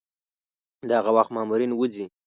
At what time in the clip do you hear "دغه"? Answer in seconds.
0.91-1.09